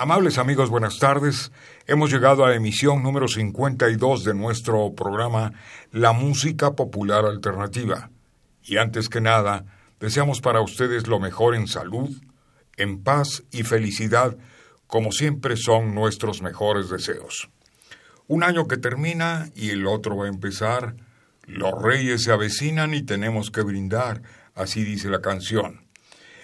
[0.00, 1.50] Amables amigos, buenas tardes.
[1.88, 5.54] Hemos llegado a la emisión número 52 de nuestro programa
[5.90, 8.08] La Música Popular Alternativa.
[8.62, 9.64] Y antes que nada,
[9.98, 12.10] deseamos para ustedes lo mejor en salud,
[12.76, 14.36] en paz y felicidad,
[14.86, 17.50] como siempre son nuestros mejores deseos.
[18.28, 20.94] Un año que termina y el otro va a empezar.
[21.44, 24.22] Los reyes se avecinan y tenemos que brindar,
[24.54, 25.88] así dice la canción.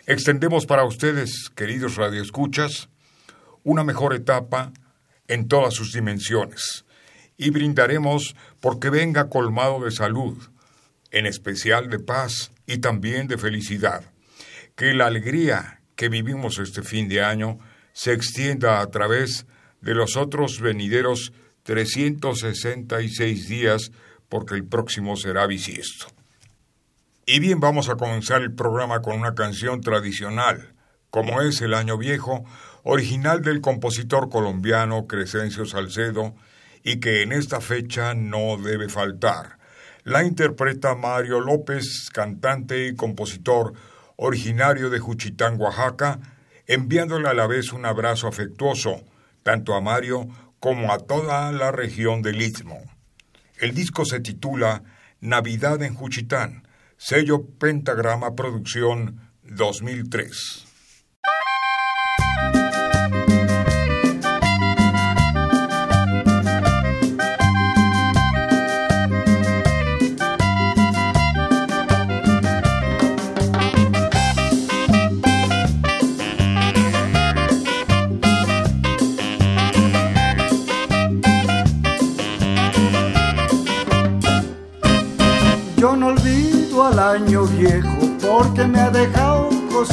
[0.06, 2.88] Extendemos para ustedes, queridos radioescuchas,
[3.64, 4.72] una mejor etapa
[5.26, 6.84] en todas sus dimensiones
[7.36, 10.38] y brindaremos porque venga colmado de salud,
[11.10, 14.04] en especial de paz y también de felicidad.
[14.76, 17.58] Que la alegría que vivimos este fin de año
[17.92, 19.46] se extienda a través
[19.80, 21.32] de los otros venideros
[21.64, 23.90] 366 días
[24.28, 26.06] porque el próximo será bisiesto.
[27.26, 30.74] Y bien, vamos a comenzar el programa con una canción tradicional,
[31.10, 32.44] como es el Año Viejo,
[32.84, 36.34] original del compositor colombiano Crescencio Salcedo
[36.82, 39.58] y que en esta fecha no debe faltar.
[40.04, 43.72] La interpreta Mario López, cantante y compositor
[44.16, 46.20] originario de Juchitán, Oaxaca,
[46.66, 49.02] enviándole a la vez un abrazo afectuoso,
[49.42, 50.28] tanto a Mario
[50.60, 52.80] como a toda la región del Istmo.
[53.58, 54.82] El disco se titula
[55.20, 56.68] Navidad en Juchitán,
[56.98, 60.63] sello Pentagrama Producción 2003.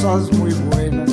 [0.02, 1.12] Cosas muy buenas.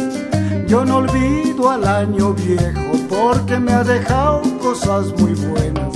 [0.66, 5.94] Yo no olvido al año viejo porque me ha dejado cosas muy buenas.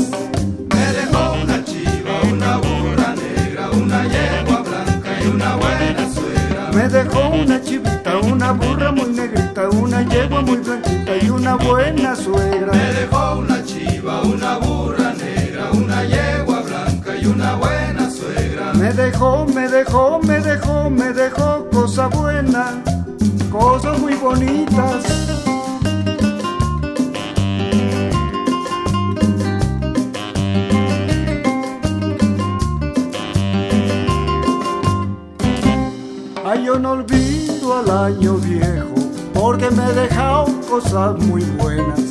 [0.68, 6.70] Me dejó una chiva, una burra negra, una yegua blanca y una buena suegra.
[6.74, 12.14] Me dejó una chivita, una burra muy negrita, una yegua muy blanquita y una buena
[12.14, 12.72] suegra.
[12.72, 14.91] Me dejó una chiva, una burra
[18.94, 22.82] me dejó, me dejó, me dejó, me dejó cosa buena,
[23.50, 25.02] cosas muy bonitas.
[36.44, 38.94] Ay, yo no olvido al año viejo,
[39.32, 42.10] porque me he dejado cosas muy buenas.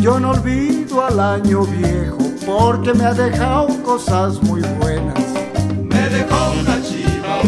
[0.00, 5.43] Yo no olvido al año viejo, porque me ha dejado cosas muy buenas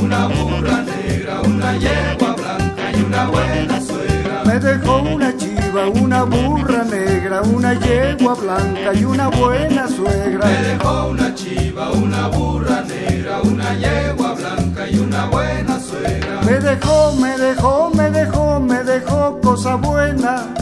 [0.03, 4.43] una burra negra, una yegua blanca y una buena suegra.
[4.45, 10.47] Me dejó una chiva, una burra negra, una yegua blanca y una buena suegra.
[10.47, 16.41] Me dejó una chiva, una burra negra, una yegua blanca y una buena suegra.
[16.43, 20.55] Me dejó, me dejó, me dejó, me dejó cosa buena,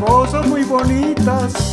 [0.00, 1.71] cosas muy bonitas.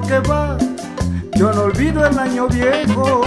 [0.00, 0.58] Que va,
[1.36, 3.22] yo no olvido el año viejo.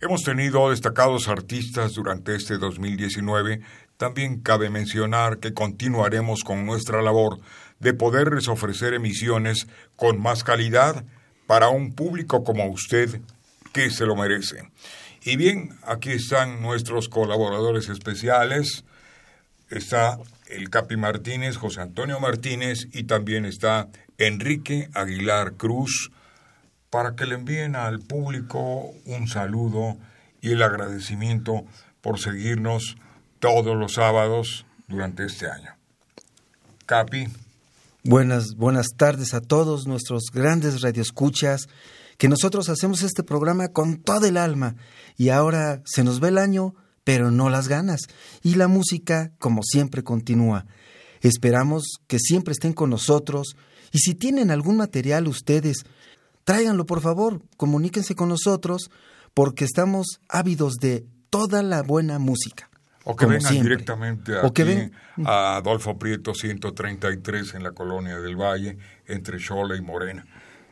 [0.00, 3.60] Hemos tenido destacados artistas durante este 2019.
[3.96, 7.38] También cabe mencionar que continuaremos con nuestra labor
[7.78, 9.66] de poderles ofrecer emisiones
[9.96, 11.04] con más calidad
[11.52, 13.20] para un público como usted
[13.74, 14.70] que se lo merece.
[15.22, 18.84] Y bien, aquí están nuestros colaboradores especiales.
[19.68, 20.16] Está
[20.46, 26.10] el Capi Martínez, José Antonio Martínez y también está Enrique Aguilar Cruz
[26.88, 29.98] para que le envíen al público un saludo
[30.40, 31.66] y el agradecimiento
[32.00, 32.96] por seguirnos
[33.40, 35.76] todos los sábados durante este año.
[36.86, 37.28] Capi.
[38.04, 41.68] Buenas, buenas tardes a todos nuestros grandes radioescuchas,
[42.18, 44.74] que nosotros hacemos este programa con todo el alma
[45.16, 48.00] y ahora se nos ve el año, pero no las ganas.
[48.42, 50.66] Y la música, como siempre, continúa.
[51.20, 53.54] Esperamos que siempre estén con nosotros
[53.92, 55.84] y si tienen algún material ustedes,
[56.42, 58.90] tráiganlo por favor, comuníquense con nosotros
[59.32, 62.71] porque estamos ávidos de toda la buena música.
[63.04, 64.90] O que vengan directamente aquí
[65.24, 70.24] a Adolfo Prieto 133 en la colonia del Valle, entre Chola y Morena.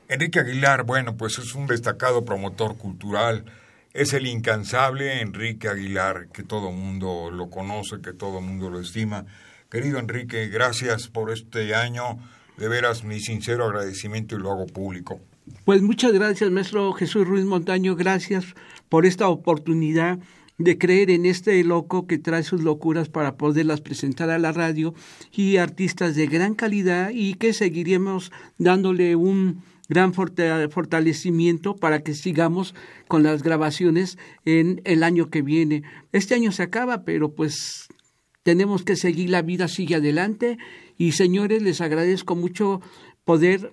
[0.08, 3.44] Enrique Aguilar, bueno, pues es un destacado promotor cultural,
[3.92, 9.26] es el incansable Enrique Aguilar, que todo mundo lo conoce, que todo mundo lo estima.
[9.70, 12.18] Querido Enrique, gracias por este año,
[12.56, 15.20] de veras mi sincero agradecimiento y lo hago público.
[15.64, 18.44] Pues muchas gracias, maestro Jesús Ruiz Montaño, gracias
[18.88, 20.18] por esta oportunidad
[20.60, 24.94] de creer en este loco que trae sus locuras para poderlas presentar a la radio
[25.32, 32.74] y artistas de gran calidad y que seguiremos dándole un gran fortalecimiento para que sigamos
[33.08, 35.82] con las grabaciones en el año que viene.
[36.12, 37.88] Este año se acaba, pero pues
[38.42, 40.58] tenemos que seguir, la vida sigue adelante
[40.98, 42.82] y señores, les agradezco mucho
[43.24, 43.72] poder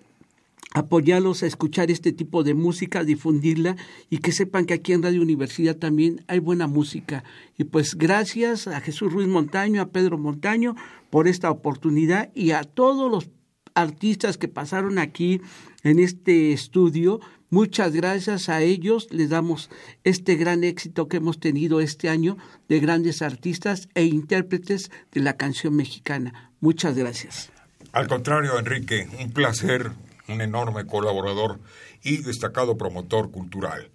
[0.74, 3.75] apoyarlos a escuchar este tipo de música, difundirla
[4.10, 7.24] y que sepan que aquí en Radio Universidad también hay buena música.
[7.58, 10.75] Y pues gracias a Jesús Ruiz Montaño, a Pedro Montaño
[11.10, 13.30] por esta oportunidad y a todos los
[13.75, 15.42] artistas que pasaron aquí
[15.84, 17.19] en este estudio.
[17.50, 19.69] Muchas gracias a ellos les damos
[20.04, 22.38] este gran éxito que hemos tenido este año
[22.68, 26.52] de grandes artistas e intérpretes de la canción mexicana.
[26.60, 27.52] Muchas gracias.
[27.94, 29.92] Al contrario, Enrique, un placer
[30.28, 31.60] un enorme colaborador
[32.04, 33.90] y destacado promotor cultural.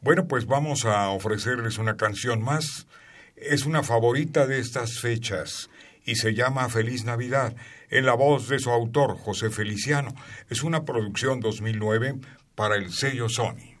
[0.00, 2.86] Bueno, pues vamos a ofrecerles una canción más.
[3.36, 5.70] Es una favorita de estas fechas
[6.04, 7.54] y se llama Feliz Navidad,
[7.90, 10.14] en la voz de su autor, José Feliciano.
[10.50, 12.16] Es una producción 2009
[12.54, 13.73] para el sello Sony.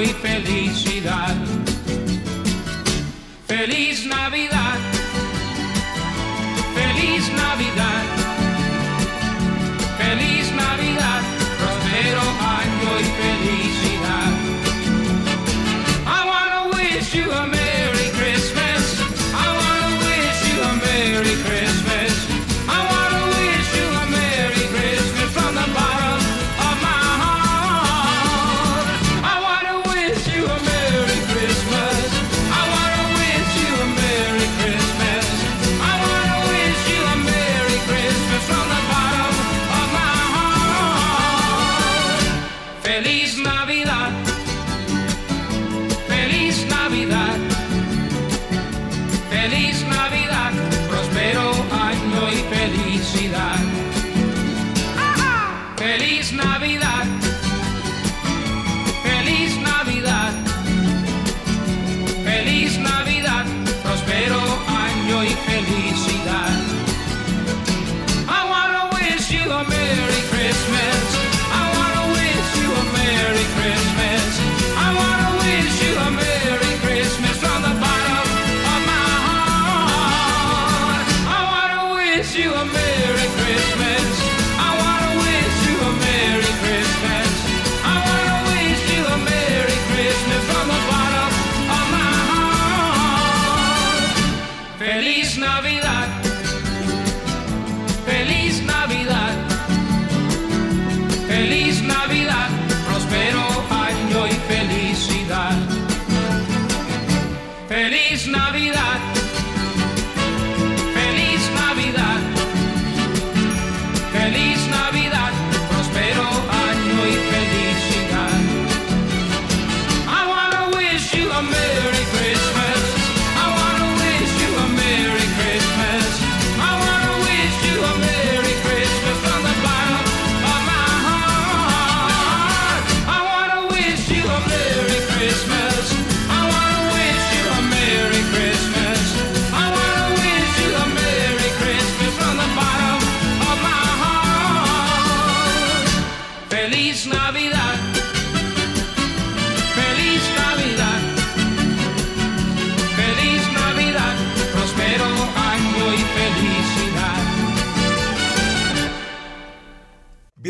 [0.00, 0.80] Año y felicidad.
[0.80, 0.89] Feliz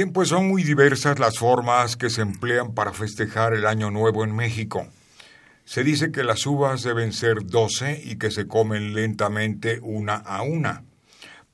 [0.00, 4.25] Bien, pues son muy diversas las formas que se emplean para festejar el Año Nuevo
[4.25, 4.87] en México.
[5.66, 10.40] Se dice que las uvas deben ser 12 y que se comen lentamente una a
[10.40, 10.85] una,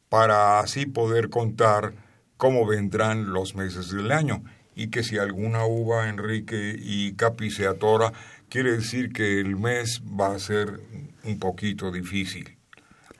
[0.08, 1.94] para así poder contar
[2.36, 4.44] cómo vendrán los meses del año,
[4.76, 8.12] y que si alguna uva, Enrique y Capi se atora,
[8.48, 10.78] quiere decir que el mes va a ser
[11.24, 12.56] un poquito difícil.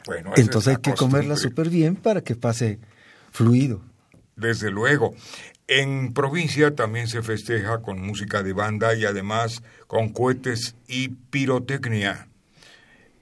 [0.07, 2.79] Bueno, Entonces es hay que la comerla súper bien para que pase
[3.33, 3.83] fluido.
[4.37, 5.15] Desde luego.
[5.67, 12.29] En provincia también se festeja con música de banda y además con cohetes y pirotecnia.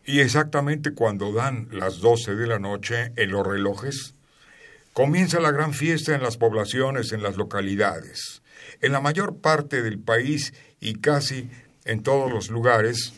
[0.05, 4.15] Y exactamente cuando dan las 12 de la noche en los relojes,
[4.93, 8.43] comienza la gran fiesta en las poblaciones, en las localidades.
[8.83, 11.49] En la mayor parte del país y casi
[11.85, 13.15] en todos los lugares,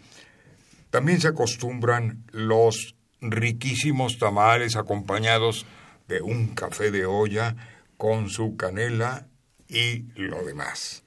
[0.91, 5.67] también se acostumbran los riquísimos tamales acompañados
[6.07, 7.57] de un café de olla
[7.97, 9.27] con su canela
[9.69, 11.03] y lo demás.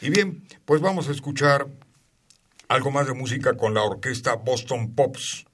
[0.00, 1.66] Y bien, pues vamos a escuchar
[2.68, 5.44] algo más de música con la orquesta Boston Pops,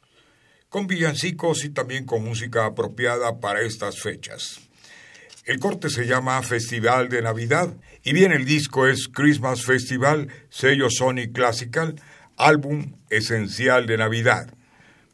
[0.68, 4.60] con villancicos y también con música apropiada para estas fechas.
[5.44, 10.88] El corte se llama Festival de Navidad y bien el disco es Christmas Festival, sello
[10.90, 11.94] Sony Classical,
[12.36, 14.52] álbum esencial de Navidad.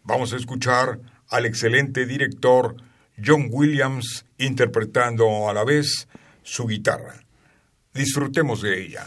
[0.05, 0.99] Vamos a escuchar
[1.29, 2.77] al excelente director
[3.25, 6.09] John Williams interpretando a la vez
[6.43, 7.23] su guitarra.
[7.95, 9.07] Disfrutemos de ella.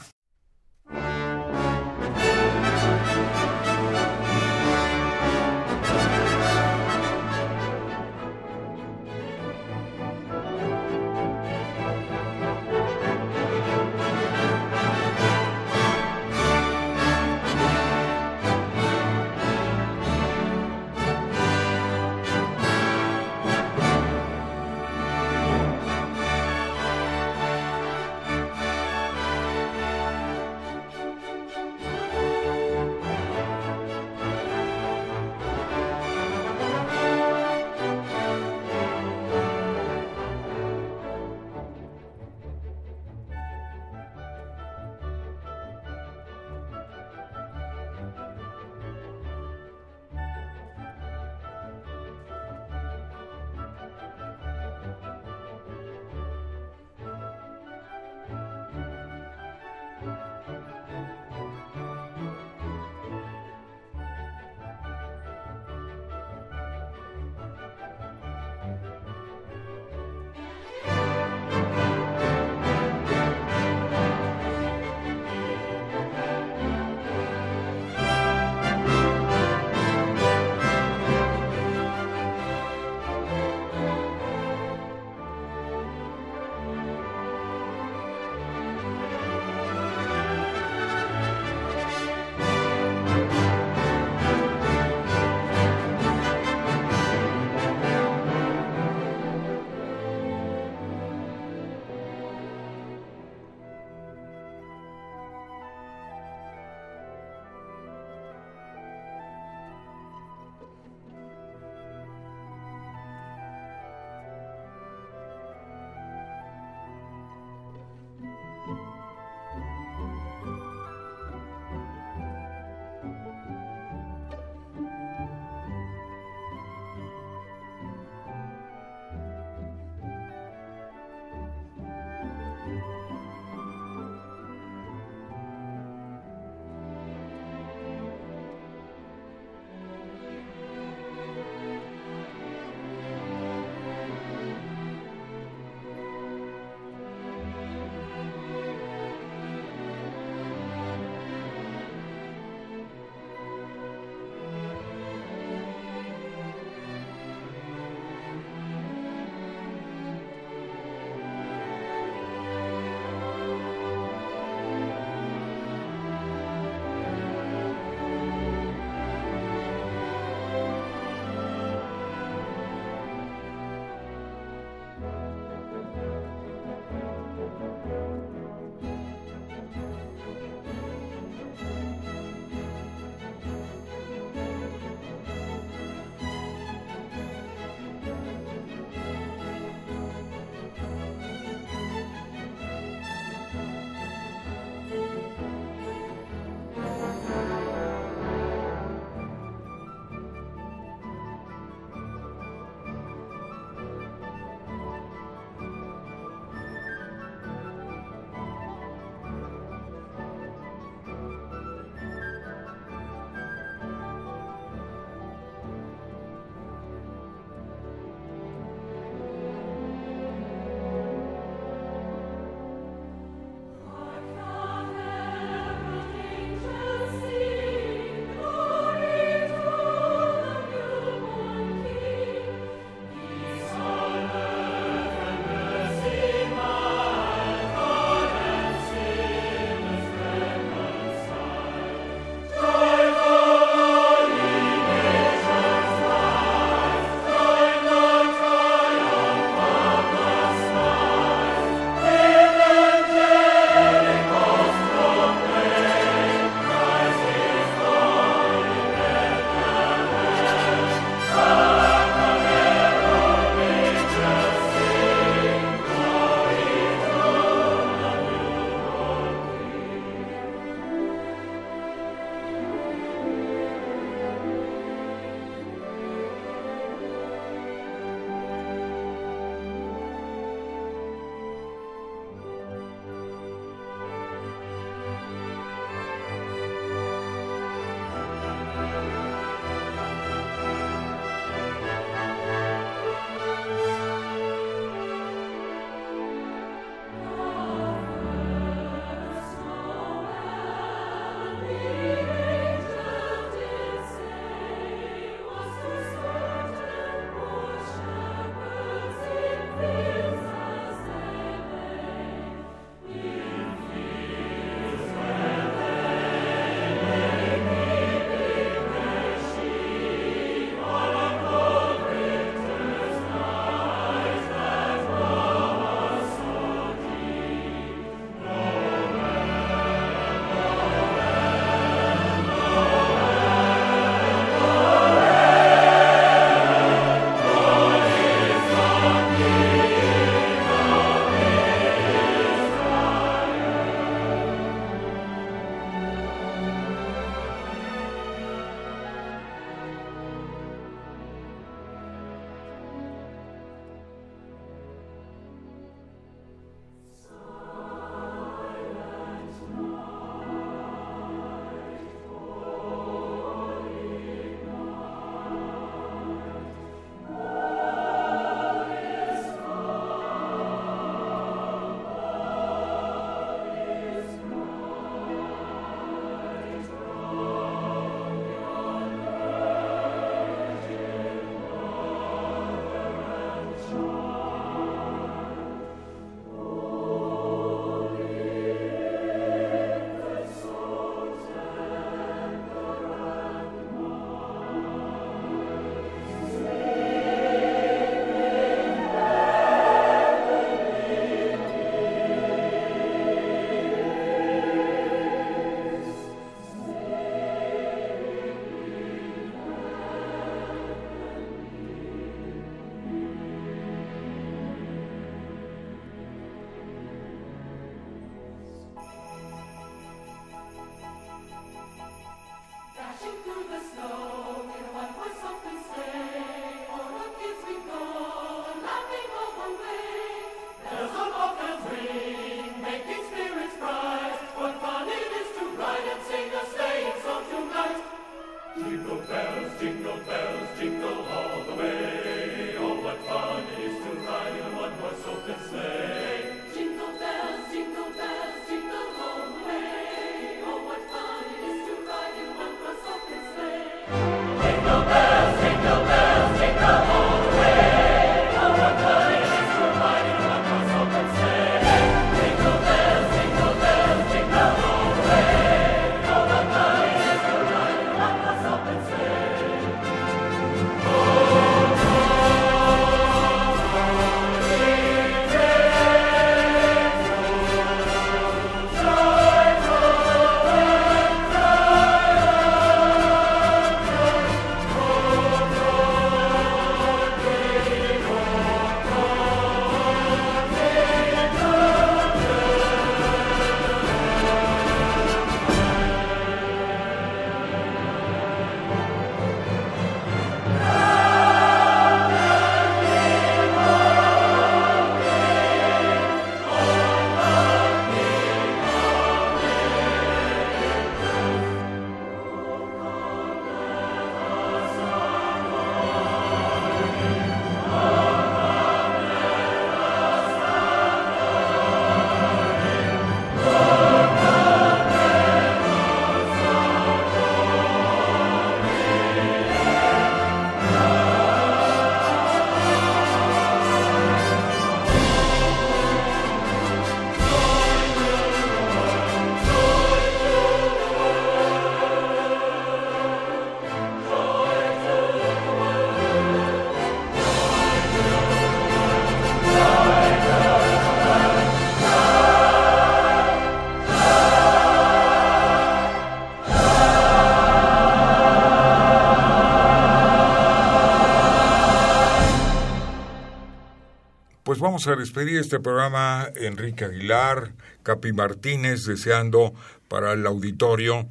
[564.86, 569.74] Vamos a despedir este programa Enrique Aguilar, Capi Martínez, deseando
[570.08, 571.28] para el auditorio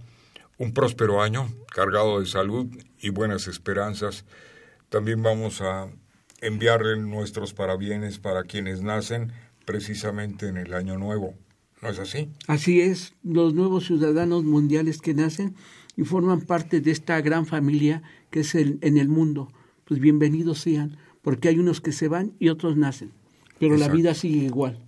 [0.59, 2.67] un próspero año cargado de salud
[3.01, 4.25] y buenas esperanzas.
[4.89, 5.87] También vamos a
[6.41, 9.31] enviarle nuestros parabienes para quienes nacen
[9.65, 11.37] precisamente en el año nuevo.
[11.81, 12.31] ¿No es así?
[12.49, 15.55] Así es, los nuevos ciudadanos mundiales que nacen
[15.97, 19.53] y forman parte de esta gran familia que es el, en el mundo.
[19.85, 23.13] Pues bienvenidos sean, porque hay unos que se van y otros nacen,
[23.65, 24.79] pero la vida sigue igual.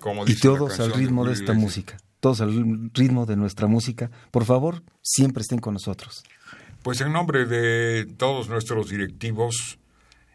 [0.00, 4.10] Como Y dice todos al ritmo de esta música, todos al ritmo de nuestra música.
[4.32, 6.24] Por favor, siempre estén con nosotros.
[6.82, 9.78] Pues en nombre de todos nuestros directivos,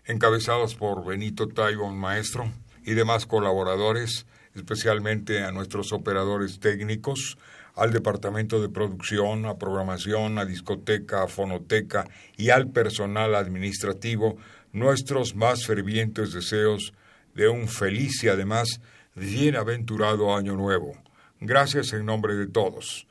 [0.05, 2.49] encabezados por Benito Taibon Maestro
[2.85, 7.37] y demás colaboradores, especialmente a nuestros operadores técnicos,
[7.75, 12.05] al departamento de producción, a programación, a discoteca, a fonoteca
[12.37, 14.37] y al personal administrativo,
[14.71, 16.93] nuestros más fervientes deseos
[17.35, 18.81] de un feliz y además
[19.15, 20.93] bienaventurado año nuevo.
[21.39, 23.07] Gracias en nombre de todos.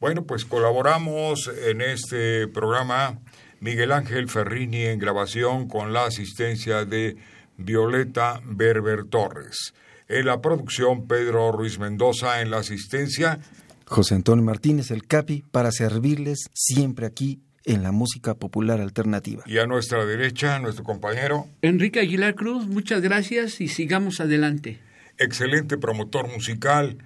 [0.00, 3.20] Bueno, pues colaboramos en este programa
[3.60, 7.16] Miguel Ángel Ferrini en grabación con la asistencia de
[7.56, 9.74] Violeta Berber Torres.
[10.08, 13.38] En la producción Pedro Ruiz Mendoza en la asistencia
[13.86, 19.42] José Antonio Martínez, el Capi, para servirles siempre aquí en la música popular alternativa.
[19.46, 24.78] y a nuestra derecha nuestro compañero, Enrique Aguilar Cruz, muchas gracias y sigamos adelante.
[25.18, 26.98] excelente promotor musical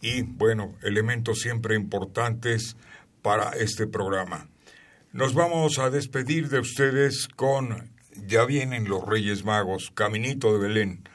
[0.00, 2.76] y, bueno, elementos siempre importantes
[3.22, 4.48] para este programa.
[5.12, 7.90] Nos vamos a despedir de ustedes con
[8.26, 11.08] Ya vienen los Reyes Magos, Caminito de Belén,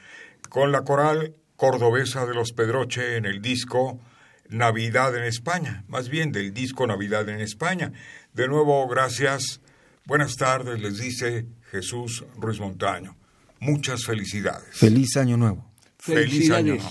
[0.48, 4.00] con la coral cordobesa de los Pedroche en el disco
[4.48, 7.92] Navidad en España, más bien del disco Navidad en España.
[8.32, 9.60] De nuevo, gracias.
[10.06, 13.16] Buenas tardes, les dice Jesús Ruiz Montaño.
[13.60, 14.68] Muchas felicidades.
[14.72, 15.70] Feliz año nuevo.
[15.98, 16.90] Feliz año nuevo.